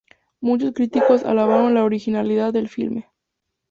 Muchos 0.39 0.71
críticos 0.71 1.23
alabaron 1.23 1.75
la 1.75 1.83
originalidad 1.83 2.51
del 2.51 2.67
filme. 2.69 3.11